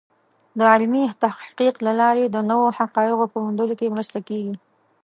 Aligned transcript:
د 0.57 0.59
علمي 0.73 1.03
تحقیق 1.23 1.75
له 1.85 1.93
لارې 2.01 2.25
د 2.29 2.37
نوو 2.49 2.67
حقایقو 2.77 3.31
په 3.31 3.37
موندلو 3.43 3.73
کې 3.79 3.93
مرسته 3.95 4.17
کېږي. 4.27 4.55